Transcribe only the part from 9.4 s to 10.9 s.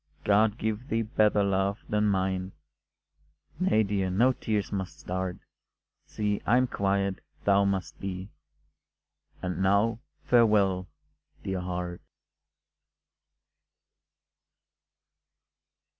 And now farewell,